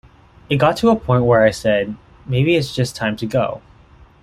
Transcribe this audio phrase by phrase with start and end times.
[0.49, 1.95] It got to a point where I said,
[2.25, 3.61] 'Maybe it's just time to go.